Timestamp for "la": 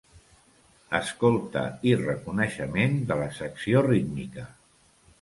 3.23-3.31